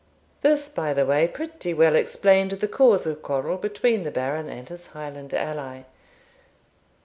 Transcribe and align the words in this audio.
This, 0.41 0.67
by 0.67 0.95
the 0.95 1.05
way, 1.05 1.27
pretty 1.27 1.75
well 1.75 1.93
explained 1.95 2.49
the 2.49 2.67
cause 2.67 3.05
of 3.05 3.21
quarrel 3.21 3.57
between 3.57 4.01
the 4.01 4.09
Baron 4.09 4.49
and 4.49 4.67
his 4.67 4.87
Highland 4.87 5.31
ally. 5.31 5.83